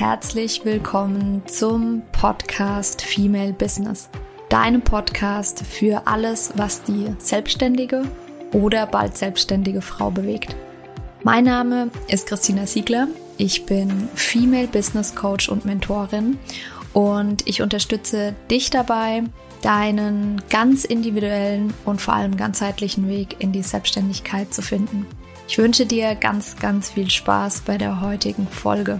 herzlich 0.00 0.64
willkommen 0.64 1.42
zum 1.46 2.00
Podcast 2.10 3.02
Female 3.02 3.52
Business. 3.52 4.08
Deinem 4.48 4.80
Podcast 4.80 5.62
für 5.62 6.06
alles, 6.06 6.54
was 6.56 6.82
die 6.82 7.14
selbstständige 7.18 8.04
oder 8.54 8.86
bald 8.86 9.18
selbstständige 9.18 9.82
Frau 9.82 10.10
bewegt. 10.10 10.56
Mein 11.22 11.44
Name 11.44 11.90
ist 12.08 12.26
Christina 12.26 12.66
Siegler. 12.66 13.08
Ich 13.36 13.66
bin 13.66 14.08
Female 14.14 14.68
Business 14.68 15.14
Coach 15.14 15.50
und 15.50 15.66
Mentorin 15.66 16.38
und 16.94 17.46
ich 17.46 17.60
unterstütze 17.60 18.34
dich 18.50 18.70
dabei, 18.70 19.24
deinen 19.60 20.40
ganz 20.48 20.86
individuellen 20.86 21.74
und 21.84 22.00
vor 22.00 22.14
allem 22.14 22.38
ganzheitlichen 22.38 23.06
Weg 23.06 23.36
in 23.40 23.52
die 23.52 23.62
Selbstständigkeit 23.62 24.54
zu 24.54 24.62
finden. 24.62 25.06
Ich 25.46 25.58
wünsche 25.58 25.84
dir 25.84 26.14
ganz, 26.14 26.56
ganz 26.56 26.88
viel 26.92 27.10
Spaß 27.10 27.64
bei 27.66 27.76
der 27.76 28.00
heutigen 28.00 28.46
Folge. 28.48 28.98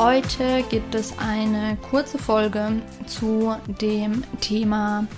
Heute 0.00 0.62
gibt 0.70 0.94
es 0.94 1.18
eine 1.18 1.76
kurze 1.90 2.18
Folge 2.18 2.82
zu 3.06 3.56
dem 3.66 4.22
Thema 4.40 5.08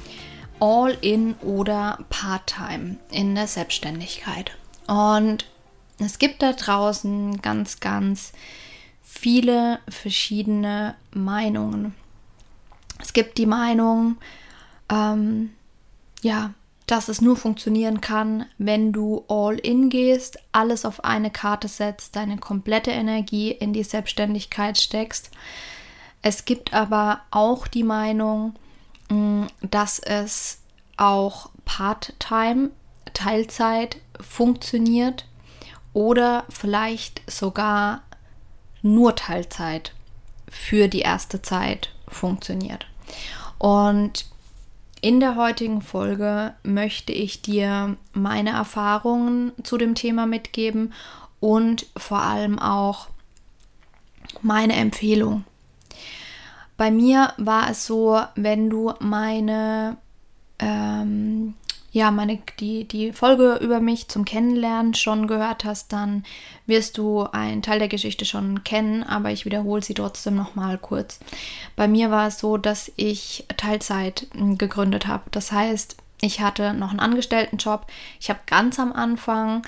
All-in 0.58 1.34
oder 1.42 1.98
Part-time 2.08 2.96
in 3.10 3.34
der 3.34 3.46
Selbstständigkeit. 3.46 4.52
Und 4.86 5.44
es 5.98 6.18
gibt 6.18 6.40
da 6.40 6.54
draußen 6.54 7.42
ganz, 7.42 7.80
ganz 7.80 8.32
viele 9.02 9.80
verschiedene 9.86 10.94
Meinungen. 11.12 11.94
Es 13.02 13.12
gibt 13.12 13.36
die 13.36 13.44
Meinung, 13.44 14.16
ähm, 14.90 15.50
ja, 16.22 16.54
dass 16.90 17.08
es 17.08 17.20
nur 17.20 17.36
funktionieren 17.36 18.00
kann, 18.00 18.46
wenn 18.58 18.92
du 18.92 19.24
all 19.28 19.54
in 19.54 19.90
gehst, 19.90 20.38
alles 20.50 20.84
auf 20.84 21.04
eine 21.04 21.30
Karte 21.30 21.68
setzt, 21.68 22.16
deine 22.16 22.36
komplette 22.36 22.90
Energie 22.90 23.52
in 23.52 23.72
die 23.72 23.84
Selbstständigkeit 23.84 24.76
steckst. 24.76 25.30
Es 26.20 26.44
gibt 26.44 26.74
aber 26.74 27.20
auch 27.30 27.68
die 27.68 27.84
Meinung, 27.84 28.56
mm, 29.08 29.44
dass 29.62 30.00
es 30.00 30.62
auch 30.96 31.50
Part-Time, 31.64 32.70
Teilzeit 33.14 33.98
funktioniert 34.20 35.26
oder 35.92 36.44
vielleicht 36.48 37.22
sogar 37.30 38.02
nur 38.82 39.14
Teilzeit 39.14 39.92
für 40.48 40.88
die 40.88 41.02
erste 41.02 41.40
Zeit 41.40 41.90
funktioniert. 42.08 42.86
Und 43.58 44.26
in 45.00 45.20
der 45.20 45.36
heutigen 45.36 45.82
Folge 45.82 46.54
möchte 46.62 47.12
ich 47.12 47.42
dir 47.42 47.96
meine 48.12 48.50
Erfahrungen 48.50 49.52
zu 49.62 49.78
dem 49.78 49.94
Thema 49.94 50.26
mitgeben 50.26 50.92
und 51.40 51.86
vor 51.96 52.20
allem 52.20 52.58
auch 52.58 53.08
meine 54.42 54.74
Empfehlung. 54.74 55.44
Bei 56.76 56.90
mir 56.90 57.32
war 57.36 57.70
es 57.70 57.86
so, 57.86 58.20
wenn 58.36 58.70
du 58.70 58.92
meine 59.00 59.96
ähm, 60.58 61.54
ja, 61.92 62.12
meine, 62.12 62.38
die, 62.60 62.86
die 62.86 63.12
Folge 63.12 63.58
über 63.60 63.80
mich 63.80 64.06
zum 64.08 64.24
Kennenlernen 64.24 64.94
schon 64.94 65.26
gehört 65.26 65.64
hast, 65.64 65.92
dann 65.92 66.22
wirst 66.66 66.98
du 66.98 67.24
einen 67.24 67.62
Teil 67.62 67.80
der 67.80 67.88
Geschichte 67.88 68.24
schon 68.24 68.62
kennen, 68.62 69.02
aber 69.02 69.32
ich 69.32 69.44
wiederhole 69.44 69.82
sie 69.82 69.94
trotzdem 69.94 70.36
nochmal 70.36 70.78
kurz. 70.78 71.18
Bei 71.74 71.88
mir 71.88 72.12
war 72.12 72.28
es 72.28 72.38
so, 72.38 72.58
dass 72.58 72.92
ich 72.94 73.44
Teilzeit 73.56 74.28
hm, 74.32 74.56
gegründet 74.56 75.08
habe. 75.08 75.24
Das 75.32 75.50
heißt, 75.50 75.96
ich 76.20 76.40
hatte 76.40 76.74
noch 76.74 76.90
einen 76.90 77.00
Angestelltenjob. 77.00 77.86
Ich 78.20 78.30
habe 78.30 78.40
ganz 78.46 78.78
am 78.78 78.92
Anfang 78.92 79.62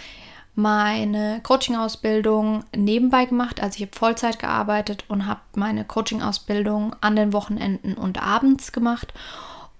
meine 0.55 1.41
Coaching-Ausbildung 1.43 2.63
nebenbei 2.77 3.25
gemacht. 3.25 3.61
Also 3.61 3.77
ich 3.77 3.83
habe 3.83 3.99
Vollzeit 3.99 4.39
gearbeitet 4.39 5.07
und 5.09 5.27
habe 5.27 5.41
meine 5.57 5.85
Coaching-Ausbildung 5.85 6.95
an 7.01 7.17
den 7.17 7.33
Wochenenden 7.33 7.95
und 7.95 8.23
abends 8.23 8.71
gemacht 8.71 9.13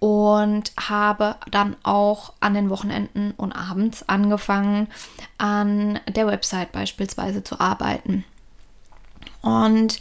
und 0.03 0.73
habe 0.77 1.37
dann 1.53 1.77
auch 1.85 2.33
an 2.41 2.55
den 2.55 2.71
Wochenenden 2.71 3.35
und 3.37 3.53
abends 3.53 4.09
angefangen, 4.09 4.89
an 5.39 6.01
der 6.09 6.27
Website 6.27 6.73
beispielsweise 6.73 7.45
zu 7.45 7.61
arbeiten. 7.61 8.25
Und 9.43 10.01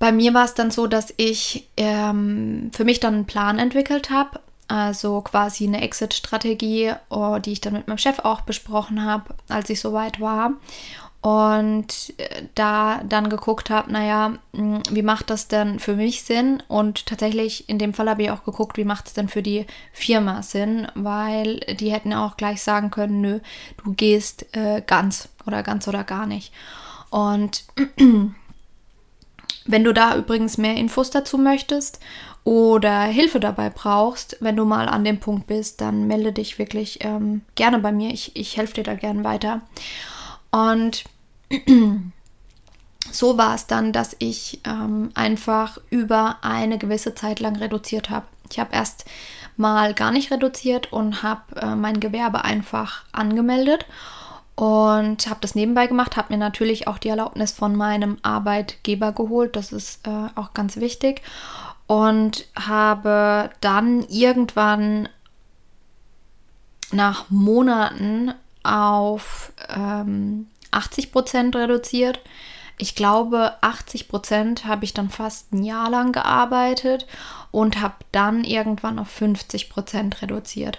bei 0.00 0.10
mir 0.10 0.34
war 0.34 0.44
es 0.44 0.54
dann 0.54 0.72
so, 0.72 0.88
dass 0.88 1.14
ich 1.18 1.68
ähm, 1.76 2.72
für 2.74 2.84
mich 2.84 2.98
dann 2.98 3.14
einen 3.14 3.26
Plan 3.26 3.60
entwickelt 3.60 4.10
habe, 4.10 4.40
also 4.66 5.20
quasi 5.20 5.68
eine 5.68 5.82
Exit-Strategie, 5.82 6.94
oh, 7.10 7.38
die 7.38 7.52
ich 7.52 7.60
dann 7.60 7.74
mit 7.74 7.86
meinem 7.86 7.96
Chef 7.96 8.18
auch 8.18 8.40
besprochen 8.40 9.04
habe, 9.04 9.36
als 9.48 9.70
ich 9.70 9.80
soweit 9.80 10.18
war 10.18 10.54
und 11.22 12.14
äh, 12.16 12.44
da 12.54 13.02
dann 13.06 13.28
geguckt 13.28 13.68
habe, 13.68 13.92
naja, 13.92 14.34
hm, 14.54 14.82
wie 14.90 15.02
macht 15.02 15.28
das 15.28 15.48
denn 15.48 15.78
für 15.78 15.94
mich 15.94 16.22
Sinn? 16.22 16.62
Und 16.66 17.06
tatsächlich 17.06 17.68
in 17.68 17.78
dem 17.78 17.92
Fall 17.92 18.08
habe 18.08 18.22
ich 18.22 18.30
auch 18.30 18.44
geguckt, 18.44 18.78
wie 18.78 18.84
macht 18.84 19.08
es 19.08 19.12
denn 19.12 19.28
für 19.28 19.42
die 19.42 19.66
Firma 19.92 20.42
Sinn, 20.42 20.88
weil 20.94 21.60
die 21.78 21.92
hätten 21.92 22.14
auch 22.14 22.36
gleich 22.38 22.62
sagen 22.62 22.90
können, 22.90 23.20
nö, 23.20 23.40
du 23.84 23.92
gehst 23.92 24.46
äh, 24.56 24.82
ganz 24.86 25.28
oder 25.46 25.62
ganz 25.62 25.86
oder 25.88 26.04
gar 26.04 26.26
nicht. 26.26 26.54
Und 27.10 27.64
wenn 29.66 29.84
du 29.84 29.92
da 29.92 30.16
übrigens 30.16 30.56
mehr 30.56 30.76
Infos 30.76 31.10
dazu 31.10 31.36
möchtest 31.36 32.00
oder 32.44 33.02
Hilfe 33.02 33.40
dabei 33.40 33.68
brauchst, 33.68 34.38
wenn 34.40 34.56
du 34.56 34.64
mal 34.64 34.88
an 34.88 35.04
dem 35.04 35.20
Punkt 35.20 35.46
bist, 35.46 35.82
dann 35.82 36.06
melde 36.06 36.32
dich 36.32 36.58
wirklich 36.58 37.04
ähm, 37.04 37.42
gerne 37.56 37.78
bei 37.78 37.92
mir. 37.92 38.10
Ich, 38.10 38.34
ich 38.36 38.56
helfe 38.56 38.74
dir 38.74 38.84
da 38.84 38.94
gerne 38.94 39.22
weiter. 39.22 39.60
Und 40.50 41.04
so 43.12 43.38
war 43.38 43.54
es 43.54 43.66
dann, 43.66 43.92
dass 43.92 44.16
ich 44.18 44.60
ähm, 44.64 45.10
einfach 45.14 45.78
über 45.90 46.38
eine 46.42 46.78
gewisse 46.78 47.14
Zeit 47.14 47.40
lang 47.40 47.56
reduziert 47.56 48.10
habe. 48.10 48.26
Ich 48.50 48.58
habe 48.58 48.74
erst 48.74 49.04
mal 49.56 49.94
gar 49.94 50.10
nicht 50.10 50.30
reduziert 50.30 50.92
und 50.92 51.22
habe 51.22 51.60
äh, 51.60 51.74
mein 51.74 52.00
Gewerbe 52.00 52.44
einfach 52.44 53.04
angemeldet 53.12 53.86
und 54.56 55.26
habe 55.26 55.40
das 55.40 55.54
nebenbei 55.54 55.86
gemacht, 55.86 56.16
habe 56.16 56.32
mir 56.32 56.38
natürlich 56.38 56.86
auch 56.86 56.98
die 56.98 57.08
Erlaubnis 57.08 57.52
von 57.52 57.76
meinem 57.76 58.18
Arbeitgeber 58.22 59.12
geholt, 59.12 59.56
das 59.56 59.72
ist 59.72 60.06
äh, 60.06 60.28
auch 60.34 60.52
ganz 60.54 60.76
wichtig 60.76 61.22
und 61.86 62.46
habe 62.54 63.50
dann 63.60 64.02
irgendwann 64.08 65.08
nach 66.92 67.30
Monaten 67.30 68.32
auf 68.62 69.52
ähm, 69.68 70.46
80 70.70 71.12
Prozent 71.12 71.56
reduziert. 71.56 72.20
Ich 72.78 72.94
glaube, 72.94 73.54
80 73.60 74.08
Prozent 74.08 74.64
habe 74.64 74.84
ich 74.84 74.94
dann 74.94 75.10
fast 75.10 75.52
ein 75.52 75.62
Jahr 75.62 75.90
lang 75.90 76.12
gearbeitet 76.12 77.06
und 77.50 77.80
habe 77.80 77.96
dann 78.12 78.44
irgendwann 78.44 78.98
auf 78.98 79.08
50 79.08 79.68
Prozent 79.68 80.22
reduziert. 80.22 80.78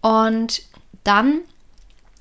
Und 0.00 0.62
dann 1.04 1.40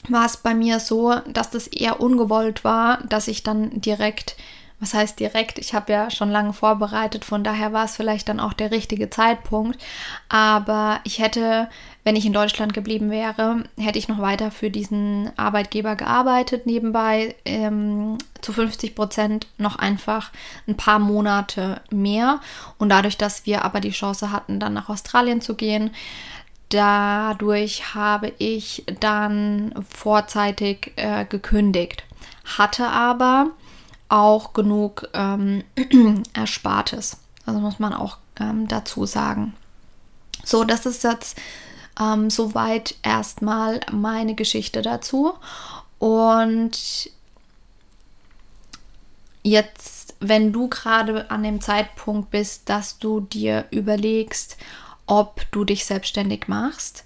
war 0.10 0.26
es 0.26 0.38
bei 0.38 0.54
mir 0.54 0.80
so, 0.80 1.16
dass 1.28 1.50
das 1.50 1.68
eher 1.68 2.02
ungewollt 2.02 2.64
war, 2.64 3.02
dass 3.04 3.28
ich 3.28 3.44
dann 3.44 3.82
direkt 3.82 4.36
was 4.80 4.94
heißt 4.94 5.20
direkt? 5.20 5.58
Ich 5.58 5.74
habe 5.74 5.94
ja 5.94 6.12
schon 6.12 6.30
lange 6.30 6.52
vorbereitet, 6.52 7.24
von 7.24 7.44
daher 7.44 7.72
war 7.72 7.86
es 7.86 7.96
vielleicht 7.96 8.28
dann 8.28 8.42
auch 8.42 8.54
der 8.54 8.72
richtige 8.72 9.10
Zeitpunkt. 9.10 9.82
Aber 10.28 11.00
ich 11.06 11.20
hätte, 11.20 11.70
wenn 12.04 12.18
ich 12.18 12.26
in 12.26 12.34
Deutschland 12.34 12.74
geblieben 12.74 13.10
wäre, 13.10 13.64
hätte 13.78 14.00
ich 14.00 14.10
noch 14.10 14.20
weiter 14.20 14.52
für 14.52 14.70
diesen 14.70 15.32
Arbeitgeber 15.38 15.96
gearbeitet 15.96 16.66
nebenbei. 16.66 17.36
Ähm, 17.46 18.18
zu 18.42 18.54
50 18.54 18.96
Prozent 18.96 19.48
noch 19.58 19.78
einfach 19.78 20.32
ein 20.68 20.78
paar 20.78 21.00
Monate 21.00 21.82
mehr. 21.90 22.42
Und 22.78 22.90
dadurch, 22.90 23.18
dass 23.18 23.46
wir 23.46 23.64
aber 23.64 23.80
die 23.80 23.92
Chance 23.92 24.32
hatten, 24.32 24.60
dann 24.60 24.74
nach 24.74 24.90
Australien 24.90 25.42
zu 25.42 25.56
gehen, 25.56 25.92
dadurch 26.70 27.96
habe 27.96 28.34
ich 28.38 28.84
dann 29.00 29.74
vorzeitig 29.90 30.92
äh, 30.98 31.26
gekündigt. 31.26 32.04
Hatte 32.58 32.88
aber 32.88 33.52
auch 34.10 34.54
genug 34.54 35.08
ähm, 35.14 35.64
Erspartes. 36.34 37.18
Also 37.46 37.60
muss 37.60 37.80
man 37.80 37.94
auch 37.94 38.18
ähm, 38.40 38.68
dazu 38.68 39.06
sagen. 39.06 39.54
So, 40.44 40.64
das 40.64 40.86
ist 40.86 41.04
jetzt 41.04 41.38
ähm, 42.00 42.30
soweit 42.30 42.96
erstmal 43.04 43.82
meine 43.92 44.36
Geschichte 44.36 44.82
dazu. 44.82 45.34
Und 45.98 47.10
jetzt, 49.44 50.16
wenn 50.20 50.52
du 50.52 50.68
gerade 50.68 51.30
an 51.32 51.44
dem 51.44 51.62
Zeitpunkt 51.62 52.32
bist, 52.32 52.70
dass 52.70 53.00
du 53.00 53.22
dir 53.22 53.66
überlegst, 53.72 54.58
ob 55.08 55.42
du 55.52 55.64
dich 55.64 55.86
selbstständig 55.86 56.48
machst. 56.48 57.04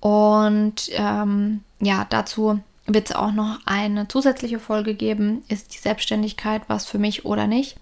Und 0.00 0.90
ähm, 0.92 1.64
ja, 1.80 2.06
dazu 2.08 2.60
wird 2.88 3.10
es 3.10 3.16
auch 3.16 3.32
noch 3.32 3.58
eine 3.66 4.08
zusätzliche 4.08 4.58
Folge 4.58 4.94
geben, 4.94 5.42
ist 5.48 5.74
die 5.74 5.78
Selbstständigkeit 5.78 6.62
was 6.68 6.86
für 6.86 6.98
mich 6.98 7.24
oder 7.24 7.46
nicht. 7.46 7.76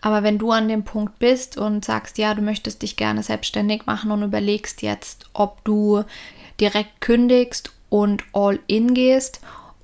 Aber 0.00 0.22
wenn 0.22 0.38
du 0.38 0.52
an 0.52 0.68
dem 0.68 0.84
Punkt 0.84 1.18
bist 1.18 1.58
und 1.58 1.84
sagst, 1.84 2.16
ja, 2.16 2.32
du 2.34 2.42
möchtest 2.42 2.82
dich 2.82 2.96
gerne 2.96 3.22
selbstständig 3.22 3.86
machen 3.86 4.10
und 4.10 4.22
überlegst 4.22 4.82
jetzt, 4.82 5.26
ob 5.32 5.62
du 5.64 6.04
direkt 6.60 7.00
kündigst 7.00 7.72
und 7.90 8.22
all 8.32 8.60
in 8.66 8.94
gehst 8.94 9.40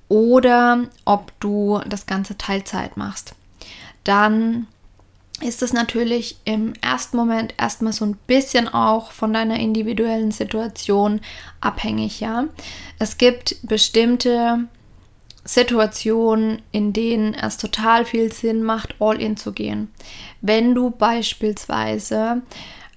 oder 0.07 0.85
ob 1.05 1.37
du 1.39 1.81
das 1.87 2.05
Ganze 2.05 2.37
Teilzeit 2.37 2.97
machst, 2.97 3.35
dann 4.03 4.67
ist 5.43 5.61
es 5.61 5.73
natürlich 5.73 6.37
im 6.45 6.73
ersten 6.81 7.17
Moment 7.17 7.53
erstmal 7.57 7.93
so 7.93 8.05
ein 8.05 8.17
bisschen 8.27 8.67
auch 8.67 9.11
von 9.11 9.33
deiner 9.33 9.59
individuellen 9.59 10.31
Situation 10.31 11.21
abhängig, 11.61 12.19
ja. 12.19 12.45
Es 12.99 13.17
gibt 13.17 13.57
bestimmte 13.63 14.67
Situationen, 15.45 16.61
in 16.71 16.93
denen 16.93 17.33
es 17.33 17.57
total 17.57 18.05
viel 18.05 18.31
Sinn 18.31 18.63
macht, 18.63 18.95
all 18.99 19.21
in 19.21 19.35
zu 19.35 19.51
gehen. 19.51 19.91
Wenn 20.41 20.73
du 20.73 20.89
beispielsweise 20.89 22.41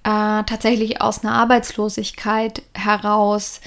äh, 0.03 0.43
tatsächlich 0.43 1.01
aus 1.01 1.23
einer 1.23 1.33
Arbeitslosigkeit 1.33 2.61
heraus 2.73 3.59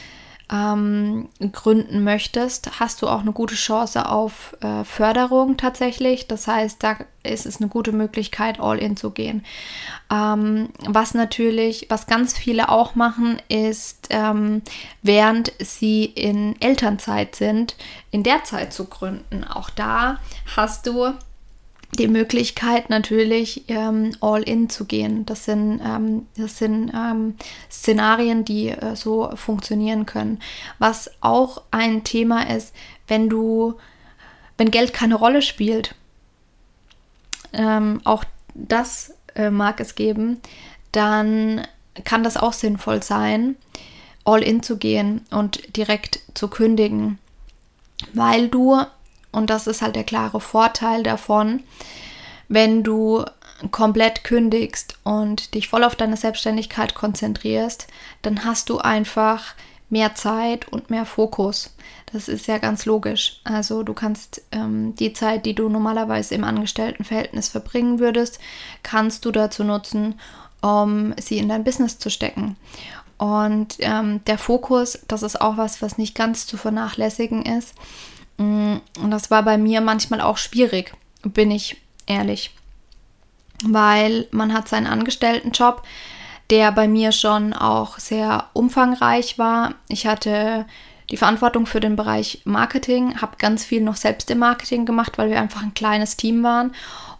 ähm, 0.50 1.28
gründen 1.52 2.02
möchtest, 2.02 2.80
hast 2.80 3.02
du 3.02 3.08
auch 3.08 3.20
eine 3.20 3.32
gute 3.32 3.54
Chance 3.54 4.08
auf 4.08 4.56
äh, 4.60 4.84
Förderung 4.84 5.56
tatsächlich. 5.56 6.26
Das 6.26 6.48
heißt, 6.48 6.82
da 6.82 6.96
ist 7.22 7.46
es 7.46 7.60
eine 7.60 7.68
gute 7.68 7.92
Möglichkeit, 7.92 8.58
all 8.58 8.78
in 8.78 8.96
zu 8.96 9.10
gehen. 9.10 9.44
Ähm, 10.10 10.70
was 10.86 11.14
natürlich, 11.14 11.86
was 11.88 12.06
ganz 12.06 12.36
viele 12.36 12.68
auch 12.68 12.96
machen, 12.96 13.40
ist, 13.48 14.08
ähm, 14.10 14.62
während 15.02 15.52
sie 15.60 16.04
in 16.04 16.60
Elternzeit 16.60 17.36
sind, 17.36 17.76
in 18.10 18.24
der 18.24 18.42
Zeit 18.42 18.72
zu 18.72 18.86
gründen. 18.86 19.44
Auch 19.44 19.70
da 19.70 20.18
hast 20.56 20.86
du 20.86 21.12
die 21.98 22.08
Möglichkeit 22.08 22.88
natürlich 22.88 23.64
ähm, 23.68 24.14
all 24.20 24.42
in 24.42 24.70
zu 24.70 24.84
gehen. 24.84 25.26
Das 25.26 25.44
sind, 25.44 25.80
ähm, 25.84 26.26
das 26.36 26.58
sind 26.58 26.92
ähm, 26.94 27.34
Szenarien, 27.70 28.44
die 28.44 28.68
äh, 28.68 28.94
so 28.94 29.30
funktionieren 29.34 30.06
können. 30.06 30.40
Was 30.78 31.10
auch 31.20 31.62
ein 31.70 32.04
Thema 32.04 32.48
ist, 32.48 32.74
wenn 33.08 33.28
du, 33.28 33.74
wenn 34.56 34.70
Geld 34.70 34.92
keine 34.92 35.16
Rolle 35.16 35.42
spielt, 35.42 35.94
ähm, 37.52 38.00
auch 38.04 38.24
das 38.54 39.14
äh, 39.34 39.50
mag 39.50 39.80
es 39.80 39.94
geben, 39.94 40.40
dann 40.92 41.66
kann 42.04 42.22
das 42.22 42.36
auch 42.36 42.52
sinnvoll 42.52 43.02
sein, 43.02 43.56
all 44.24 44.42
in 44.42 44.62
zu 44.62 44.76
gehen 44.76 45.22
und 45.30 45.76
direkt 45.76 46.20
zu 46.34 46.48
kündigen, 46.48 47.18
weil 48.12 48.48
du 48.48 48.80
und 49.32 49.50
das 49.50 49.66
ist 49.66 49.82
halt 49.82 49.96
der 49.96 50.04
klare 50.04 50.40
Vorteil 50.40 51.02
davon, 51.02 51.62
wenn 52.48 52.82
du 52.82 53.24
komplett 53.70 54.24
kündigst 54.24 54.98
und 55.04 55.54
dich 55.54 55.68
voll 55.68 55.84
auf 55.84 55.94
deine 55.94 56.16
Selbstständigkeit 56.16 56.94
konzentrierst, 56.94 57.86
dann 58.22 58.44
hast 58.44 58.70
du 58.70 58.78
einfach 58.78 59.54
mehr 59.90 60.14
Zeit 60.14 60.68
und 60.68 60.88
mehr 60.88 61.04
Fokus. 61.04 61.74
Das 62.12 62.28
ist 62.28 62.46
ja 62.46 62.58
ganz 62.58 62.86
logisch. 62.86 63.40
Also 63.44 63.82
du 63.82 63.92
kannst 63.92 64.42
ähm, 64.52 64.94
die 64.96 65.12
Zeit, 65.12 65.46
die 65.46 65.54
du 65.54 65.68
normalerweise 65.68 66.34
im 66.34 66.44
Angestelltenverhältnis 66.44 67.48
verbringen 67.48 67.98
würdest, 67.98 68.38
kannst 68.82 69.24
du 69.24 69.30
dazu 69.30 69.64
nutzen, 69.64 70.18
um 70.62 71.14
sie 71.20 71.38
in 71.38 71.48
dein 71.48 71.64
Business 71.64 71.98
zu 71.98 72.10
stecken. 72.10 72.56
Und 73.18 73.76
ähm, 73.80 74.24
der 74.24 74.38
Fokus, 74.38 75.00
das 75.06 75.22
ist 75.22 75.40
auch 75.40 75.56
was, 75.56 75.82
was 75.82 75.98
nicht 75.98 76.14
ganz 76.14 76.46
zu 76.46 76.56
vernachlässigen 76.56 77.44
ist. 77.44 77.74
Mm, 78.40 78.80
und 79.02 79.10
das 79.10 79.30
war 79.30 79.42
bei 79.42 79.58
mir 79.58 79.82
manchmal 79.82 80.22
auch 80.22 80.38
schwierig, 80.38 80.94
bin 81.22 81.50
ich 81.50 81.76
ehrlich. 82.06 82.54
Weil 83.62 84.26
man 84.30 84.54
hat 84.54 84.66
seinen 84.66 84.86
Angestelltenjob, 84.86 85.82
der 86.48 86.72
bei 86.72 86.88
mir 86.88 87.12
schon 87.12 87.52
auch 87.52 87.98
sehr 87.98 88.46
umfangreich 88.54 89.38
war. 89.38 89.74
Ich 89.88 90.06
hatte 90.06 90.64
die 91.10 91.18
Verantwortung 91.18 91.66
für 91.66 91.80
den 91.80 91.96
Bereich 91.96 92.40
Marketing, 92.44 93.20
habe 93.20 93.36
ganz 93.36 93.64
viel 93.64 93.82
noch 93.82 93.96
selbst 93.96 94.30
im 94.30 94.38
Marketing 94.38 94.86
gemacht, 94.86 95.18
weil 95.18 95.28
wir 95.28 95.40
einfach 95.40 95.62
ein 95.62 95.74
kleines 95.74 96.16
Team 96.16 96.42
waren 96.42 96.72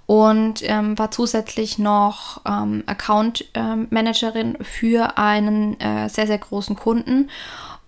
und 0.07 0.63
ähm, 0.69 0.99
war 0.99 1.11
zusätzlich 1.11 1.79
noch 1.79 2.41
ähm, 2.45 2.83
Account 2.87 3.45
ähm, 3.55 3.89
Managerin 3.91 4.57
für 4.63 5.19
einen 5.19 5.79
äh, 5.79 6.09
sehr, 6.09 6.27
sehr 6.27 6.39
großen 6.39 6.77
Kunden. 6.77 7.31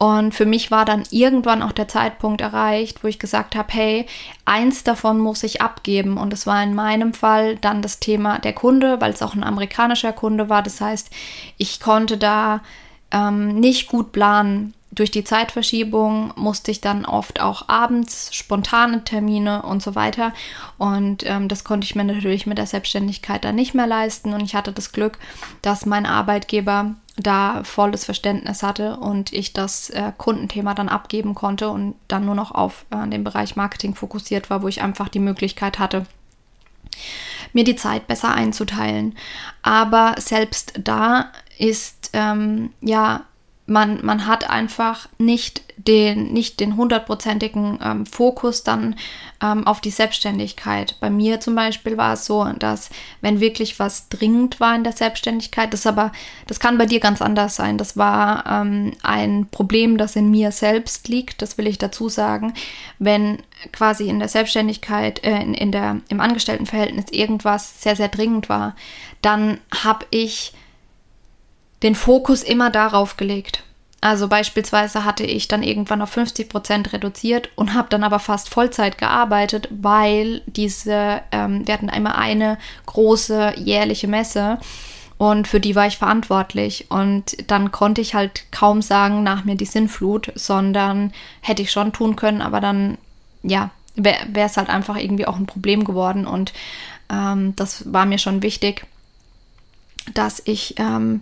Und 0.03 0.35
für 0.35 0.47
mich 0.47 0.73
war 0.73 0.85
dann 0.85 1.05
irgendwann 1.13 1.63
auch 1.63 1.71
der 1.71 1.87
Zeitpunkt 1.87 2.41
erreicht, 2.41 3.05
wo 3.05 3.07
ich 3.07 3.21
gesagt 3.21 3.55
habe, 3.55 3.73
hey, 3.73 4.07
eins 4.45 4.83
davon 4.83 5.21
muss 5.21 5.45
ich 5.45 5.63
abgeben. 5.63 6.17
Und 6.17 6.33
es 6.33 6.45
war 6.45 6.61
in 6.61 6.75
meinem 6.75 7.15
Fall 7.15 7.55
dann 7.55 7.83
das 7.83 8.01
Thema 8.01 8.41
der 8.41 8.53
Kunde, 8.53 9.01
weil 9.01 9.13
es 9.13 9.23
auch 9.23 9.37
ein 9.37 9.45
amerikanischer 9.45 10.13
Kunde 10.13 10.49
war. 10.49 10.65
Das 10.65 10.81
heißt, 10.81 11.09
ich 11.57 11.79
konnte 11.79 12.19
da 12.19 12.63
ähm, 13.13 13.61
nicht 13.61 13.87
gut 13.87 14.11
planen. 14.11 14.75
Durch 14.91 15.13
die 15.13 15.23
Zeitverschiebung 15.23 16.33
musste 16.35 16.73
ich 16.73 16.81
dann 16.81 17.05
oft 17.05 17.41
auch 17.41 17.69
abends 17.69 18.35
spontane 18.35 19.05
Termine 19.05 19.63
und 19.63 19.85
so 19.85 19.95
weiter. 19.95 20.33
Und 20.79 21.25
ähm, 21.27 21.47
das 21.47 21.63
konnte 21.63 21.85
ich 21.85 21.95
mir 21.95 22.03
natürlich 22.03 22.45
mit 22.45 22.59
der 22.59 22.67
Selbstständigkeit 22.67 23.45
dann 23.45 23.55
nicht 23.55 23.73
mehr 23.73 23.87
leisten. 23.87 24.35
Und 24.35 24.41
ich 24.41 24.57
hatte 24.57 24.73
das 24.73 24.91
Glück, 24.91 25.21
dass 25.63 25.87
mein 25.87 26.07
Arbeitgeber 26.07 26.97
da 27.17 27.63
volles 27.65 28.05
Verständnis 28.05 28.63
hatte 28.63 28.97
und 28.97 29.33
ich 29.33 29.53
das 29.53 29.91
äh, 29.91 30.13
Kundenthema 30.17 30.75
dann 30.75 30.89
abgeben 30.89 31.35
konnte 31.35 31.69
und 31.69 31.95
dann 32.09 32.25
nur 32.25 32.35
noch 32.35 32.53
auf 32.53 32.87
äh, 32.91 33.07
den 33.09 33.23
Bereich 33.23 33.55
Marketing 33.55 33.95
fokussiert 33.95 34.49
war, 34.49 34.63
wo 34.63 34.69
ich 34.69 34.83
einfach 34.83 35.09
die 35.09 35.19
Möglichkeit 35.19 35.79
hatte, 35.79 36.07
mir 37.53 37.65
die 37.65 37.77
Zeit 37.77 38.07
besser 38.07 38.35
einzuteilen. 38.35 39.17
Aber 39.63 40.15
selbst 40.19 40.75
da 40.83 41.33
ist 41.59 42.11
ähm, 42.15 42.73
ja 42.81 43.25
man, 43.67 44.05
man 44.05 44.27
hat 44.27 44.51
einfach 44.51 45.09
nicht 45.19 45.63
den, 45.77 46.33
nicht 46.33 46.61
den 46.61 46.77
hundertprozentigen 46.77 47.79
ähm, 47.83 48.07
Fokus 48.07 48.65
dann 48.65 48.97
ähm, 49.43 49.67
auf 49.67 49.81
die 49.81 49.91
Selbstständigkeit. 49.91 50.97
Bei 51.01 51.11
mir 51.11 51.41
zum 51.41 51.55
Beispiel 51.55 51.97
war 51.97 52.15
es 52.15 52.27
so, 52.27 52.45
dass 52.59 52.91
wenn 53.21 53.41
wirklich 53.41 53.79
was 53.79 54.09
dringend 54.09 54.61
war 54.61 54.75
in 54.75 54.85
der 54.85 54.93
Selbstständigkeit, 54.93 55.73
das 55.73 55.87
aber, 55.87 56.13
das 56.47 56.61
kann 56.61 56.77
bei 56.77 56.87
dir 56.87 57.01
ganz 57.01 57.23
anders 57.23 57.57
sein. 57.57 57.79
Das 57.79 57.97
war 57.97 58.45
ähm, 58.47 58.93
ein 59.03 59.47
Problem, 59.51 59.97
das 59.97 60.17
in 60.17 60.31
mir 60.31 60.51
selbst 60.53 61.09
liegt, 61.09 61.41
das 61.41 61.57
will 61.57 61.67
ich 61.67 61.79
dazu 61.79 62.09
sagen. 62.09 62.55
Wenn 62.99 63.39
quasi 63.73 64.09
in 64.09 64.19
der 64.19 64.29
Selbstständigkeit, 64.29 65.23
äh, 65.25 65.41
in, 65.41 65.55
in 65.55 65.73
der, 65.73 66.01
im 66.09 66.21
Angestelltenverhältnis 66.21 67.07
irgendwas 67.11 67.81
sehr, 67.81 67.97
sehr 67.97 68.09
dringend 68.09 68.49
war, 68.49 68.75
dann 69.21 69.59
habe 69.85 70.05
ich 70.11 70.53
den 71.83 71.95
Fokus 71.95 72.43
immer 72.43 72.71
darauf 72.71 73.17
gelegt. 73.17 73.65
Also 74.01 74.27
beispielsweise 74.27 75.05
hatte 75.05 75.23
ich 75.23 75.47
dann 75.47 75.63
irgendwann 75.63 76.03
auf 76.03 76.11
50 76.11 76.49
Prozent 76.49 76.93
reduziert 76.93 77.51
und 77.55 77.75
habe 77.75 77.89
dann 77.89 78.03
aber 78.03 78.19
fast 78.19 78.49
Vollzeit 78.49 78.99
gearbeitet, 78.99 79.69
weil 79.71 80.43
diese, 80.47 81.23
ähm, 81.31 81.67
wir 81.67 81.75
hatten 81.75 81.89
einmal 81.89 82.15
eine 82.17 82.59
große 82.87 83.55
jährliche 83.59 84.09
Messe 84.09 84.59
und 85.19 85.47
für 85.47 85.61
die 85.61 85.77
war 85.77 85.87
ich 85.87 85.99
verantwortlich. 85.99 86.87
Und 86.91 87.49
dann 87.49 87.71
konnte 87.71 88.01
ich 88.01 88.17
halt 88.17 88.51
kaum 88.51 88.83
sagen, 88.83 89.23
nach 89.23 89.45
mir 89.45 89.55
die 89.55 89.67
Sinnflut, 89.67 90.33
sondern 90.35 91.13
hätte 91.41 91.63
ich 91.63 91.71
schon 91.71 91.93
tun 91.93 92.17
können, 92.17 92.43
aber 92.43 92.61
dann, 92.61 92.99
ja, 93.45 93.71
wäre 93.95 94.27
es 94.35 94.57
halt 94.57 94.69
einfach 94.69 94.97
irgendwie 94.97 95.29
auch 95.29 95.37
ein 95.37 95.47
Problem 95.47 95.85
geworden. 95.85 96.27
Und 96.27 96.53
ähm, 97.09 97.55
das 97.55 97.93
war 97.93 98.05
mir 98.05 98.19
schon 98.19 98.43
wichtig, 98.43 98.85
dass 100.13 100.43
ich 100.45 100.75
ähm, 100.81 101.21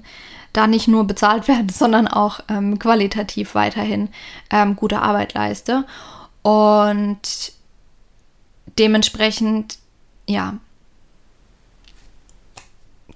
da 0.52 0.66
nicht 0.66 0.88
nur 0.88 1.06
bezahlt 1.06 1.48
werde, 1.48 1.72
sondern 1.72 2.08
auch 2.08 2.40
ähm, 2.48 2.78
qualitativ 2.78 3.54
weiterhin 3.54 4.08
ähm, 4.50 4.76
gute 4.76 5.02
Arbeit 5.02 5.34
leiste. 5.34 5.86
Und 6.42 7.52
dementsprechend, 8.78 9.78
ja, 10.26 10.58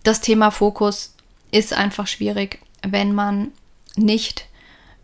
das 0.02 0.20
Thema 0.20 0.50
Fokus 0.50 1.14
ist 1.50 1.72
einfach 1.72 2.06
schwierig, 2.06 2.60
wenn 2.82 3.14
man 3.14 3.52
nicht 3.96 4.46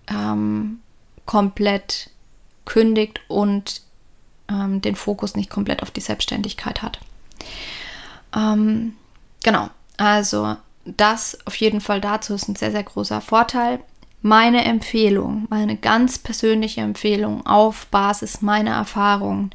ähm, 0.09 0.81
komplett 1.25 2.11
kündigt 2.65 3.21
und 3.29 3.83
ähm, 4.49 4.83
den 4.83 4.97
Fokus 4.97 5.37
nicht 5.37 5.49
komplett 5.49 5.83
auf 5.83 5.91
die 5.91 6.01
Selbstständigkeit 6.01 6.83
hat. 6.83 7.01
Ähm, 8.37 8.97
genau, 9.43 9.71
also 9.97 10.57
das 10.85 11.39
auf 11.47 11.55
jeden 11.57 11.81
Fall 11.81 12.01
dazu 12.01 12.35
ist 12.35 12.49
ein 12.49 12.57
sehr, 12.57 12.71
sehr 12.71 12.83
großer 12.83 13.21
Vorteil. 13.21 13.81
Meine 14.23 14.65
Empfehlung, 14.65 15.47
meine 15.49 15.77
ganz 15.77 16.19
persönliche 16.19 16.83
Empfehlung 16.83 17.47
auf 17.47 17.87
Basis 17.87 18.43
meiner 18.43 18.73
Erfahrungen 18.73 19.51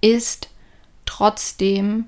ist 0.00 0.48
trotzdem 1.04 2.06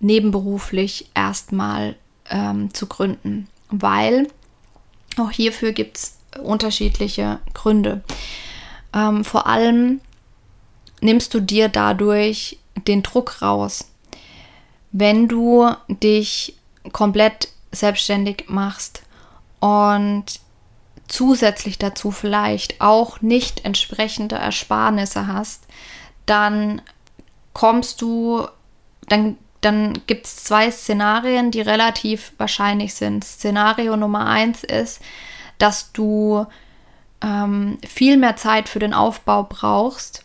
nebenberuflich 0.00 1.10
erstmal 1.14 1.96
ähm, 2.30 2.72
zu 2.72 2.86
gründen, 2.86 3.48
weil 3.70 4.28
auch 5.18 5.30
hierfür 5.30 5.72
gibt 5.72 5.98
es 5.98 6.18
unterschiedliche 6.42 7.40
Gründe. 7.52 8.02
Ähm, 8.92 9.24
vor 9.24 9.46
allem 9.46 10.00
nimmst 11.00 11.34
du 11.34 11.40
dir 11.40 11.68
dadurch 11.68 12.58
den 12.88 13.02
Druck 13.02 13.42
raus. 13.42 13.90
Wenn 14.92 15.28
du 15.28 15.68
dich 15.88 16.56
komplett 16.92 17.48
selbstständig 17.74 18.44
machst 18.48 19.02
und 19.60 20.40
zusätzlich 21.08 21.78
dazu 21.78 22.10
vielleicht 22.10 22.80
auch 22.80 23.20
nicht 23.20 23.64
entsprechende 23.64 24.36
Ersparnisse 24.36 25.26
hast, 25.26 25.64
dann 26.26 26.82
kommst 27.52 28.00
du, 28.00 28.46
dann, 29.08 29.36
dann 29.60 30.00
gibt 30.06 30.26
es 30.26 30.44
zwei 30.44 30.70
Szenarien, 30.70 31.50
die 31.50 31.60
relativ 31.60 32.32
wahrscheinlich 32.38 32.94
sind. 32.94 33.24
Szenario 33.24 33.96
Nummer 33.96 34.26
eins 34.26 34.64
ist, 34.64 35.00
dass 35.58 35.92
du 35.92 36.46
ähm, 37.22 37.78
viel 37.86 38.16
mehr 38.16 38.36
Zeit 38.36 38.68
für 38.68 38.78
den 38.78 38.94
Aufbau 38.94 39.44
brauchst 39.44 40.24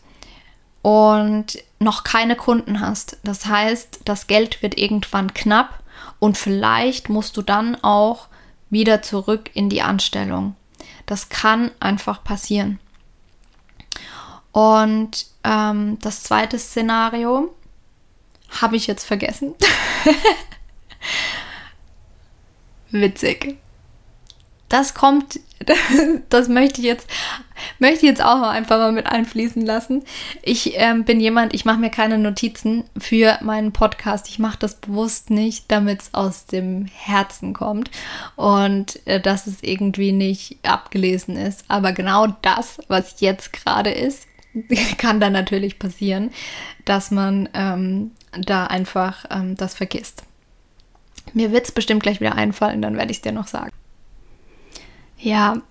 und 0.81 1.63
noch 1.79 2.03
keine 2.03 2.35
Kunden 2.35 2.79
hast. 2.79 3.17
Das 3.23 3.45
heißt, 3.45 4.01
das 4.05 4.27
Geld 4.27 4.61
wird 4.61 4.77
irgendwann 4.77 5.33
knapp 5.33 5.79
und 6.19 6.37
vielleicht 6.37 7.09
musst 7.09 7.37
du 7.37 7.41
dann 7.41 7.75
auch 7.83 8.27
wieder 8.69 9.01
zurück 9.01 9.49
in 9.53 9.69
die 9.69 9.81
Anstellung. 9.81 10.55
Das 11.05 11.29
kann 11.29 11.71
einfach 11.79 12.23
passieren. 12.23 12.79
Und 14.51 15.27
ähm, 15.43 15.97
das 15.99 16.23
zweite 16.23 16.59
Szenario 16.59 17.53
habe 18.61 18.75
ich 18.75 18.87
jetzt 18.87 19.05
vergessen. 19.05 19.55
Witzig 22.91 23.59
das 24.69 24.93
kommt, 24.93 25.39
das 26.29 26.47
möchte 26.47 26.79
ich 26.79 26.87
jetzt, 26.87 27.07
möchte 27.77 27.97
ich 27.97 28.09
jetzt 28.09 28.23
auch 28.23 28.41
einfach 28.41 28.77
mal 28.77 28.91
mit 28.91 29.05
einfließen 29.05 29.65
lassen. 29.65 30.03
Ich 30.41 30.73
ähm, 30.75 31.03
bin 31.03 31.19
jemand, 31.19 31.53
ich 31.53 31.65
mache 31.65 31.79
mir 31.79 31.89
keine 31.89 32.17
Notizen 32.17 32.83
für 32.97 33.37
meinen 33.41 33.71
Podcast. 33.71 34.27
Ich 34.29 34.39
mache 34.39 34.57
das 34.59 34.75
bewusst 34.75 35.29
nicht, 35.29 35.71
damit 35.71 36.01
es 36.01 36.13
aus 36.13 36.45
dem 36.45 36.85
Herzen 36.85 37.53
kommt 37.53 37.91
und 38.35 39.05
äh, 39.05 39.19
dass 39.21 39.47
es 39.47 39.61
irgendwie 39.61 40.11
nicht 40.11 40.57
abgelesen 40.63 41.37
ist. 41.37 41.65
Aber 41.67 41.91
genau 41.91 42.27
das, 42.41 42.79
was 42.87 43.21
jetzt 43.21 43.53
gerade 43.53 43.91
ist, 43.91 44.27
kann 44.97 45.19
dann 45.19 45.33
natürlich 45.33 45.79
passieren, 45.79 46.31
dass 46.85 47.11
man 47.11 47.49
ähm, 47.53 48.11
da 48.31 48.65
einfach 48.65 49.25
ähm, 49.29 49.55
das 49.55 49.75
vergisst. 49.75 50.23
Mir 51.33 51.51
wird 51.51 51.65
es 51.65 51.71
bestimmt 51.71 52.03
gleich 52.03 52.19
wieder 52.19 52.35
einfallen, 52.35 52.81
dann 52.81 52.97
werde 52.97 53.11
ich 53.11 53.17
es 53.17 53.21
dir 53.21 53.31
noch 53.31 53.47
sagen. 53.47 53.71
Ja, 55.17 55.61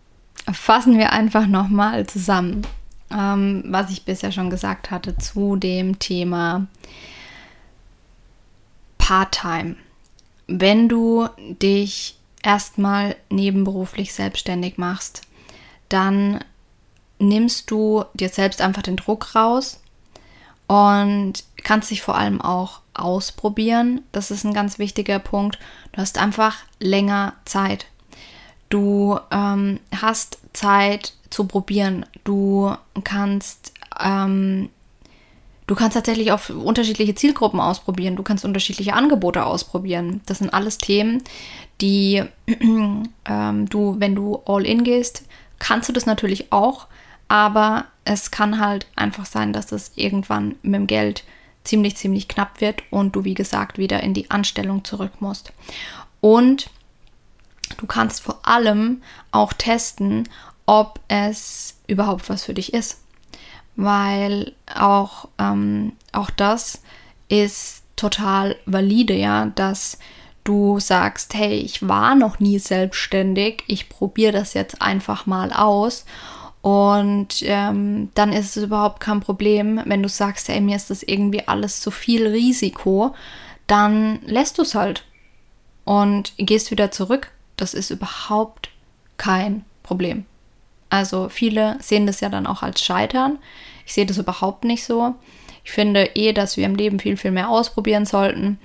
fassen 0.53 0.99
wir 0.99 1.13
einfach 1.13 1.47
nochmal 1.47 2.07
zusammen, 2.07 2.67
ähm, 3.11 3.65
was 3.67 3.91
ich 3.91 4.05
bisher 4.05 4.33
schon 4.33 4.51
gesagt 4.51 4.91
hatte 4.91 5.17
zu 5.17 5.57
dem 5.57 5.99
Thema 5.99 6.67
Part-Time. 8.99 9.77
Wenn 10.47 10.89
du 10.89 11.29
dich 11.39 12.19
erstmal 12.43 13.17
nebenberuflich 13.31 14.15
selbstständig 14.15 14.79
machst, 14.79 15.23
dann 15.89 16.45
nimmst 17.19 17.71
du 17.71 18.05
dir 18.15 18.29
selbst 18.29 18.61
einfach 18.61 18.83
den 18.83 18.97
Druck 18.97 19.35
raus 19.35 19.81
und 20.67 21.45
kannst 21.65 21.91
dich 21.91 22.03
vor 22.03 22.17
allem 22.17 22.41
auch 22.41 22.81
ausprobieren. 22.95 24.03
Das 24.13 24.31
ist 24.31 24.45
ein 24.45 24.55
ganz 24.55 24.79
wichtiger 24.79 25.19
Punkt. 25.19 25.59
Du 25.93 26.01
hast 26.01 26.19
einfach 26.19 26.57
länger 26.79 27.35
Zeit. 27.45 27.87
Du 28.69 29.19
ähm, 29.31 29.81
hast 29.95 30.39
Zeit 30.53 31.15
zu 31.31 31.47
probieren. 31.47 32.07
Du 32.25 32.75
kannst, 33.05 33.73
ähm, 34.01 34.69
du 35.67 35.75
kannst 35.75 35.95
tatsächlich 35.95 36.33
auf 36.33 36.51
unterschiedliche 36.51 37.15
Zielgruppen 37.15 37.61
ausprobieren. 37.61 38.17
Du 38.17 38.23
kannst 38.23 38.45
unterschiedliche 38.45 38.95
Angebote 38.95 39.45
ausprobieren. 39.45 40.21
Das 40.27 40.39
sind 40.39 40.53
alles 40.53 40.79
Themen, 40.79 41.23
die 41.81 42.23
ähm, 42.47 43.69
du, 43.69 43.97
wenn 43.99 44.15
du 44.15 44.43
all 44.47 44.67
in 44.67 44.85
gehst, 44.85 45.25
kannst 45.59 45.89
du 45.89 45.93
das 45.93 46.07
natürlich 46.07 46.53
auch. 46.53 46.87
Aber 47.29 47.85
es 48.05 48.31
kann 48.31 48.59
halt 48.59 48.87
einfach 48.97 49.27
sein, 49.27 49.53
dass 49.53 49.71
es 49.71 49.93
irgendwann 49.97 50.57
mit 50.63 50.75
dem 50.75 50.87
Geld 50.87 51.25
ziemlich, 51.65 51.97
ziemlich 51.97 52.27
knapp 52.27 52.63
wird 52.63 52.83
und 52.91 53.15
du, 53.15 53.25
wie 53.25 53.35
gesagt, 53.35 53.77
wieder 53.77 54.03
in 54.03 54.15
die 54.15 54.31
Anstellung 54.31 54.85
zurück 54.85 55.13
musst. 55.21 55.53
Und 56.21 56.71
Du 57.77 57.87
kannst 57.87 58.23
vor 58.23 58.41
allem 58.43 59.03
auch 59.31 59.53
testen, 59.53 60.29
ob 60.67 61.01
es 61.09 61.77
überhaupt 61.87 62.29
was 62.29 62.45
für 62.45 62.55
dich 62.55 62.75
ist. 62.75 63.01
Weil 63.77 64.53
auch, 64.75 65.29
ähm, 65.39 65.93
auch 66.13 66.31
das 66.31 66.83
ist 67.29 67.83
total 67.97 68.57
valide, 68.67 69.15
ja, 69.15 69.47
dass 69.47 69.99
du 70.45 70.81
sagst, 70.81 71.35
hey, 71.35 71.55
ich 71.55 71.87
war 71.87 72.15
noch 72.15 72.41
nie 72.41 72.59
selbstständig, 72.59 73.65
ich 73.67 73.89
probiere 73.89 74.33
das 74.33 74.55
jetzt 74.55 74.81
einfach 74.81 75.27
mal 75.27 75.53
aus. 75.53 76.05
Und 76.61 77.43
ähm, 77.43 78.11
dann 78.15 78.33
ist 78.33 78.57
es 78.57 78.65
überhaupt 78.65 79.01
kein 79.01 79.21
Problem, 79.21 79.81
wenn 79.85 80.03
du 80.03 80.09
sagst, 80.09 80.49
hey, 80.49 80.61
mir 80.61 80.77
ist 80.77 80.91
das 80.91 81.03
irgendwie 81.03 81.47
alles 81.47 81.81
zu 81.81 81.91
viel 81.91 82.27
Risiko, 82.27 83.15
dann 83.67 84.21
lässt 84.27 84.59
du 84.59 84.63
es 84.63 84.75
halt 84.75 85.05
und 85.85 86.33
gehst 86.37 86.71
wieder 86.71 86.91
zurück 86.91 87.31
das 87.59 87.75
ist 87.75 87.91
überhaupt 87.91 88.71
kein 89.19 89.65
Problem. 89.83 90.25
Also 90.91 91.29
viele 91.29 91.77
sehen 91.83 92.07
das 92.07 92.21
ja 92.21 92.31
dann 92.31 92.47
auch 92.47 92.63
als 92.63 92.83
Scheitern. 92.83 93.39
Ich 93.85 93.93
sehe 93.93 94.07
das 94.07 94.17
überhaupt 94.17 94.65
nicht 94.65 94.85
so. 94.85 95.15
Ich 95.65 95.73
finde 95.73 96.11
eh, 96.15 96.33
dass 96.33 96.57
wir 96.57 96.65
im 96.65 96.77
Leben 96.77 96.99
viel, 96.99 97.19
viel 97.19 97.31
mehr 97.31 97.51
ausprobieren 97.51 98.07
sollten. 98.07 98.59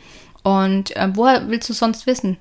Und 0.43 0.95
äh, 0.95 1.09
woher 1.13 1.49
willst 1.49 1.67
du 1.69 1.73
sonst 1.73 2.07
wissen? 2.07 2.37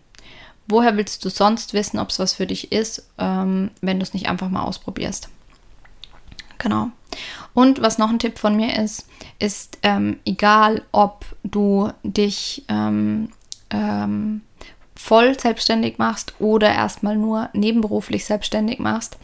Woher 0.68 0.97
willst 0.97 1.25
du 1.25 1.28
sonst 1.30 1.75
wissen, 1.75 1.99
ob 1.99 2.11
es 2.11 2.21
was 2.21 2.35
für 2.35 2.47
dich 2.47 2.71
ist, 2.71 3.09
ähm, 3.18 3.71
wenn 3.80 3.99
du 3.99 4.04
es 4.04 4.14
nicht 4.14 4.28
einfach 4.28 4.49
mal 4.49 4.62
ausprobierst? 4.62 5.28
Genau. 6.59 6.90
Und 7.54 7.82
was 7.82 7.99
noch 7.99 8.11
ein 8.11 8.21
Tipp 8.21 8.38
von 8.38 8.54
mir 8.54 8.78
ist, 8.78 9.06
ist 9.40 9.78
ähm, 9.82 10.21
egal, 10.25 10.82
ob 10.92 11.25
du 11.42 11.90
dich 12.04 12.64
ähm, 12.68 13.30
ähm 13.71 14.42
voll 15.02 15.38
selbstständig 15.38 15.99
machst 15.99 16.35
oder 16.38 16.73
erstmal 16.73 17.16
nur 17.16 17.49
nebenberuflich 17.52 18.25
selbstständig 18.25 18.78
machst, 18.78 19.18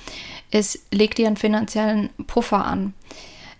ist, 0.51 0.81
leg 0.91 1.15
dir 1.15 1.29
einen 1.29 1.37
finanziellen 1.37 2.11
Puffer 2.27 2.65
an. 2.65 2.95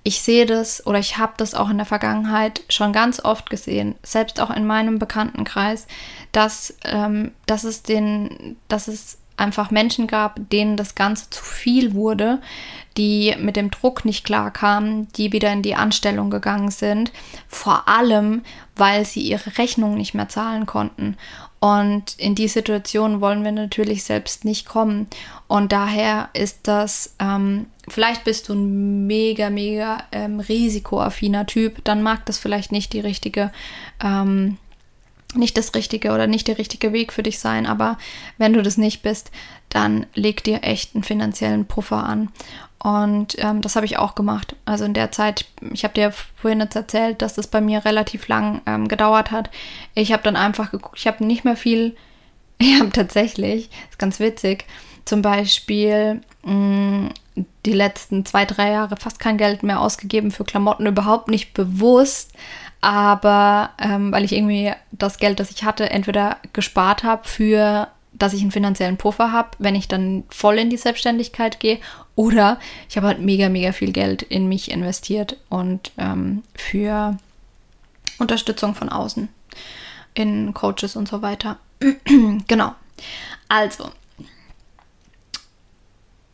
Ich 0.03 0.21
sehe 0.23 0.45
das 0.45 0.85
oder 0.85 0.99
ich 0.99 1.19
habe 1.19 1.35
das 1.37 1.55
auch 1.55 1.71
in 1.71 1.77
der 1.77 1.87
Vergangenheit 1.87 2.63
schon 2.69 2.93
ganz 2.93 3.25
oft 3.25 3.51
gesehen, 3.51 3.95
selbst 4.03 4.41
auch 4.41 4.51
in 4.51 4.67
meinem 4.67 4.99
Bekanntenkreis, 4.99 5.87
dass, 6.33 6.77
ähm, 6.85 7.31
dass, 7.47 7.63
es, 7.63 7.83
den, 7.85 8.57
dass 8.67 8.89
es 8.89 9.19
einfach 9.37 9.71
Menschen 9.71 10.09
gab, 10.09 10.41
denen 10.51 10.77
das 10.77 10.97
Ganze 10.97 11.31
zu 11.31 11.45
viel 11.45 11.95
wurde, 11.95 12.41
die 12.97 13.37
mit 13.39 13.55
dem 13.55 13.71
Druck 13.71 14.05
nicht 14.05 14.25
klarkamen, 14.25 15.09
die 15.13 15.33
wieder 15.33 15.53
in 15.53 15.63
die 15.63 15.77
Anstellung 15.77 16.31
gegangen 16.31 16.73
sind, 16.73 17.13
vor 17.47 17.89
allem, 17.89 18.43
weil 18.75 19.05
sie 19.05 19.21
ihre 19.21 19.57
Rechnung 19.57 19.95
nicht 19.95 20.15
mehr 20.15 20.29
zahlen 20.29 20.67
konnten. 20.67 21.17
Und 21.61 22.15
in 22.19 22.35
die 22.35 22.49
Situation 22.49 23.21
wollen 23.21 23.43
wir 23.43 23.53
natürlich 23.53 24.05
selbst 24.05 24.45
nicht 24.45 24.67
kommen. 24.67 25.09
Und 25.49 25.73
daher 25.73 26.29
ist 26.33 26.69
das, 26.69 27.15
ähm, 27.19 27.67
vielleicht 27.89 28.25
bist 28.25 28.49
du 28.49 28.55
ein 28.55 29.07
mega, 29.07 29.51
mega 29.51 30.05
ähm, 30.13 30.41
risikoaffiner 30.41 31.47
Typ, 31.47 31.83
dann 31.85 32.03
mag 32.03 32.27
das 32.27 32.39
vielleicht 32.39 32.71
nicht 32.71 32.93
die 32.93 33.01
richtige, 33.01 33.51
ähm, 34.03 34.57
nicht 35.35 35.57
das 35.57 35.75
richtige 35.75 36.13
oder 36.13 36.27
nicht 36.27 36.49
der 36.49 36.59
richtige 36.59 36.93
Weg 36.93 37.13
für 37.13 37.23
dich 37.23 37.39
sein. 37.39 37.67
Aber 37.67 37.99
wenn 38.39 38.55
du 38.55 38.63
das 38.63 38.79
nicht 38.79 39.03
bist, 39.03 39.31
dann 39.69 40.07
leg 40.15 40.43
dir 40.43 40.63
echt 40.63 40.95
einen 40.95 41.05
finanziellen 41.05 41.67
Puffer 41.67 42.03
an. 42.03 42.31
Und 42.79 43.37
ähm, 43.39 43.61
das 43.61 43.77
habe 43.77 43.87
ich 43.87 43.99
auch 43.99 44.15
gemacht. 44.15 44.55
Also 44.65 44.85
in 44.85 44.95
der 44.95 45.11
Zeit, 45.11 45.47
ich 45.73 45.85
habe 45.85 45.95
dir 45.95 46.13
vorhin 46.37 46.61
jetzt 46.61 46.77
erzählt, 46.77 47.21
dass 47.23 47.35
das 47.35 47.49
bei 47.49 47.61
mir 47.61 47.85
relativ 47.85 48.29
lang 48.29 48.63
ähm, 48.67 48.89
gedauert 48.89 49.31
hat. 49.31 49.51
Ich 49.95 50.13
habe 50.13 50.23
dann 50.23 50.37
einfach 50.37 50.71
geguckt, 50.71 50.99
ich 50.99 51.07
habe 51.07 51.25
nicht 51.25 51.45
mehr 51.45 51.57
viel, 51.57 51.97
ich 52.59 52.79
habe 52.79 52.91
tatsächlich, 52.91 53.69
ist 53.91 53.99
ganz 53.99 54.21
witzig, 54.21 54.65
zum 55.05 55.23
Beispiel 55.23 56.21
mh, 56.45 56.53
mm, 56.53 57.15
die 57.67 57.73
letzten 57.73 58.25
zwei, 58.25 58.45
drei 58.45 58.71
Jahre 58.73 58.97
fast 58.97 59.21
kein 59.21 59.39
Geld 59.39 59.63
mehr 59.63 59.81
ausgegeben 59.81 60.31
für 60.31 60.45
Klamotten, 60.45 60.87
überhaupt 60.87 61.29
nicht 61.29 61.55
bewusst, 61.55 62.33
aber 62.81 63.71
ähm, 63.79 64.13
weil 64.13 64.25
ich 64.25 64.33
irgendwie 64.33 64.73
das 64.93 65.19
Geld, 65.19 65.41
das 65.41 65.51
ich 65.51 65.65
hatte, 65.65 65.91
entweder 65.91 66.37
gespart 66.53 67.03
habe 67.03 67.27
für 67.27 67.89
dass 68.19 68.33
ich 68.33 68.43
einen 68.43 68.51
finanziellen 68.51 68.97
Puffer 68.97 69.33
habe, 69.33 69.51
wenn 69.59 69.75
ich 69.75 69.89
dann 69.89 70.25
voll 70.29 70.59
in 70.59 70.71
die 70.71 70.77
Selbstständigkeit 70.77 71.61
gehe. 71.61 71.79
Oder 72.17 72.59
ich 72.89 72.97
habe 72.97 73.07
halt 73.07 73.21
mega, 73.21 73.49
mega 73.49 73.73
viel 73.73 73.93
Geld 73.93 74.23
in 74.23 74.49
mich 74.49 74.71
investiert 74.71 75.37
und 75.49 75.93
ähm, 75.99 76.43
für 76.55 77.17
Unterstützung 78.19 78.75
von 78.75 78.89
außen 78.89 79.29
in 80.15 80.53
Coaches 80.53 80.97
und 80.97 81.09
so 81.09 81.23
weiter. 81.23 81.59
genau. 82.49 82.75
Also, 83.47 83.91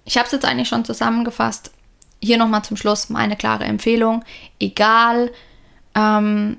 ich 0.07 0.17
habe 0.17 0.27
es 0.27 0.33
jetzt 0.33 0.47
eigentlich 0.47 0.69
schon 0.69 0.85
zusammengefasst. 0.85 1.71
hier 2.23 2.39
nochmal 2.39 2.65
zum 2.65 2.79
Schluss 2.79 3.11
meine 3.11 3.37
klare 3.37 3.65
Empfehlung. 3.65 4.25
Egal, 4.59 5.31
ähm, 5.95 6.59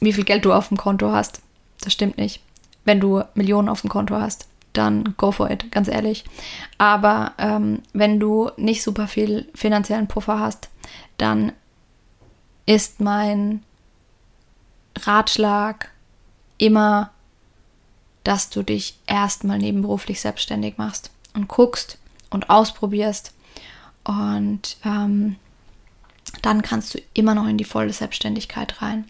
wie 0.00 0.12
viel 0.12 0.24
Geld 0.24 0.44
du 0.44 0.52
auf 0.52 0.68
dem 0.68 0.76
Konto 0.76 1.12
hast. 1.12 1.40
Das 1.80 1.92
stimmt 1.92 2.18
nicht. 2.18 2.42
Wenn 2.84 3.00
du 3.00 3.22
Millionen 3.34 3.68
auf 3.68 3.82
dem 3.82 3.90
Konto 3.90 4.16
hast, 4.16 4.48
dann 4.72 5.14
go 5.16 5.32
for 5.32 5.50
it, 5.50 5.70
ganz 5.70 5.88
ehrlich. 5.88 6.24
Aber 6.78 7.32
ähm, 7.38 7.82
wenn 7.92 8.20
du 8.20 8.50
nicht 8.56 8.82
super 8.82 9.08
viel 9.08 9.48
finanziellen 9.54 10.08
Puffer 10.08 10.38
hast, 10.38 10.68
dann 11.16 11.52
ist 12.66 13.00
mein 13.00 13.62
Ratschlag 14.96 15.90
immer, 16.58 17.10
dass 18.24 18.50
du 18.50 18.62
dich 18.62 18.98
erstmal 19.06 19.58
nebenberuflich 19.58 20.20
selbstständig 20.20 20.76
machst 20.76 21.10
und 21.34 21.48
guckst 21.48 21.98
und 22.30 22.50
ausprobierst. 22.50 23.32
Und 24.04 24.76
ähm, 24.84 25.36
dann 26.42 26.62
kannst 26.62 26.94
du 26.94 26.98
immer 27.14 27.34
noch 27.34 27.46
in 27.46 27.58
die 27.58 27.64
volle 27.64 27.92
Selbstständigkeit 27.92 28.80
rein. 28.82 29.04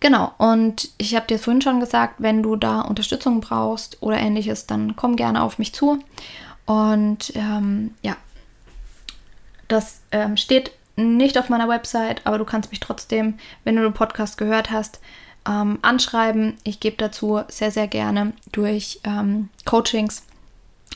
Genau, 0.00 0.32
und 0.38 0.90
ich 0.98 1.14
habe 1.14 1.26
dir 1.28 1.38
vorhin 1.38 1.62
schon 1.62 1.78
gesagt, 1.78 2.16
wenn 2.18 2.42
du 2.42 2.56
da 2.56 2.80
Unterstützung 2.80 3.40
brauchst 3.40 4.02
oder 4.02 4.18
ähnliches, 4.18 4.66
dann 4.66 4.96
komm 4.96 5.14
gerne 5.14 5.42
auf 5.42 5.58
mich 5.58 5.72
zu. 5.72 6.00
Und 6.66 7.32
ähm, 7.36 7.94
ja, 8.02 8.16
das 9.68 10.00
ähm, 10.10 10.36
steht 10.36 10.72
nicht 10.96 11.38
auf 11.38 11.48
meiner 11.48 11.68
Website, 11.68 12.26
aber 12.26 12.38
du 12.38 12.44
kannst 12.44 12.70
mich 12.70 12.80
trotzdem, 12.80 13.38
wenn 13.64 13.76
du 13.76 13.82
den 13.82 13.94
Podcast 13.94 14.38
gehört 14.38 14.70
hast, 14.70 15.00
ähm, 15.48 15.78
anschreiben. 15.82 16.56
Ich 16.64 16.80
gebe 16.80 16.96
dazu 16.96 17.40
sehr, 17.48 17.70
sehr 17.70 17.86
gerne 17.86 18.32
durch 18.50 19.00
ähm, 19.04 19.50
Coachings 19.64 20.24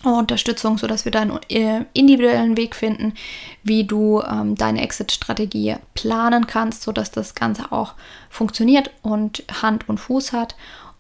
Unterstützung, 0.05 0.79
sodass 0.79 1.05
wir 1.05 1.13
deinen 1.13 1.39
äh, 1.49 1.85
individuellen 1.93 2.57
Weg 2.57 2.75
finden, 2.75 3.15
wie 3.63 3.85
du 3.85 4.23
ähm, 4.23 4.55
deine 4.55 4.83
Exit-Strategie 4.83 5.77
planen 5.95 6.47
kannst, 6.47 6.83
sodass 6.83 7.11
das 7.11 7.35
Ganze 7.35 7.73
auch 7.73 7.95
funktioniert 8.31 8.91
und 9.03 9.45
Hand 9.63 9.89
und 9.89 9.99
Fuß 9.99 10.33
hat. 10.33 10.57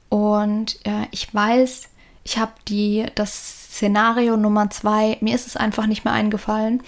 Und 0.08 0.78
äh, 0.84 1.06
ich 1.10 1.32
weiß, 1.32 1.88
ich 2.24 2.38
habe 2.38 2.52
die 2.68 3.06
das 3.14 3.66
Szenario 3.76 4.38
Nummer 4.38 4.70
zwei, 4.70 5.18
mir 5.20 5.34
ist 5.34 5.46
es 5.46 5.56
einfach 5.56 5.86
nicht 5.86 6.04
mehr 6.04 6.14
eingefallen. 6.14 6.80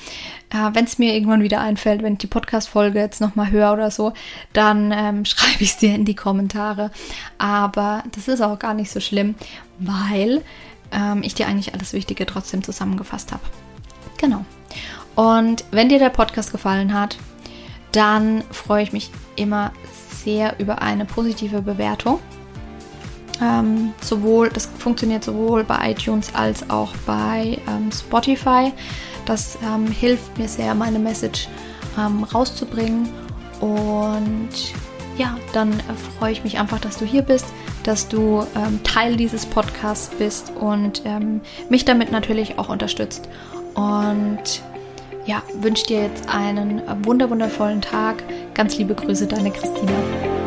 Äh, 0.51 0.71
wenn 0.73 0.87
es 0.87 0.99
mir 0.99 1.13
irgendwann 1.13 1.43
wieder 1.43 1.61
einfällt, 1.61 2.03
wenn 2.03 2.15
ich 2.15 2.21
die 2.21 2.27
Podcast-Folge 2.27 2.99
jetzt 2.99 3.21
nochmal 3.21 3.51
höre 3.51 3.75
oder 3.75 3.91
so, 3.91 4.15
dann 4.55 4.91
ähm, 4.91 5.25
schreibe 5.27 5.63
ich 5.63 5.71
es 5.71 5.77
dir 5.77 5.95
in 5.95 6.07
die 6.07 6.17
Kommentare. 6.17 6.91
Aber 7.37 8.03
das 8.13 8.27
ist 8.27 8.41
auch 8.41 8.59
gar 8.59 8.73
nicht 8.75 8.91
so 8.91 9.01
schlimm, 9.01 9.35
weil 9.79 10.43
ähm, 10.93 11.23
ich 11.23 11.35
dir 11.35 11.47
eigentlich 11.47 11.75
alles 11.75 11.93
Wichtige 11.93 12.27
trotzdem 12.27 12.63
zusammengefasst 12.63 13.33
habe. 13.33 13.43
Genau. 14.19 14.45
Und 15.15 15.65
wenn 15.71 15.89
dir 15.89 15.99
der 15.99 16.11
Podcast 16.11 16.53
gefallen 16.53 16.95
hat, 16.95 17.19
dann 17.93 18.43
freue 18.51 18.83
ich 18.83 18.93
mich 18.93 19.11
immer 19.37 19.73
sehr 20.25 20.59
über 20.59 20.83
eine 20.83 21.05
positive 21.05 21.63
Bewertung. 21.63 22.21
Ähm, 23.41 23.93
sowohl, 24.01 24.49
das 24.49 24.67
funktioniert 24.79 25.23
sowohl 25.23 25.65
bei 25.65 25.93
iTunes 25.93 26.35
als 26.35 26.69
auch 26.71 26.93
bei 27.07 27.59
ähm, 27.69 27.91
Spotify. 27.93 28.73
Das 29.27 29.59
ähm, 29.65 29.87
hilft 29.87 30.37
mir 30.39 30.49
sehr, 30.49 30.75
meine 30.75 30.99
Message 30.99 31.49
ähm, 31.99 32.25
rauszubringen. 32.25 33.09
Und 33.61 34.51
ja, 35.19 35.37
dann 35.53 35.73
äh, 35.73 35.83
freue 36.19 36.33
ich 36.33 36.45
mich 36.45 36.59
einfach, 36.59 36.81
dass 36.81 36.97
du 36.97 37.05
hier 37.05 37.23
bist 37.23 37.47
dass 37.89 38.07
du 38.07 38.45
ähm, 38.55 38.83
Teil 38.85 39.17
dieses 39.17 39.47
Podcasts 39.47 40.15
bist 40.19 40.53
und 40.55 41.03
ähm, 41.07 41.41
mich 41.71 41.87
damit 41.87 42.13
natürlich 42.13 42.59
auch 42.59 42.69
unterstützt. 42.69 43.29
Und 43.75 44.63
ja, 45.25 45.43
wünsche 45.55 45.87
dir 45.87 46.03
jetzt 46.03 46.29
einen 46.29 46.83
wunderwundervollen 47.05 47.81
Tag. 47.81 48.23
Ganz 48.53 48.77
liebe 48.77 48.95
Grüße, 48.95 49.27
deine 49.27 49.51
Christina. 49.51 50.38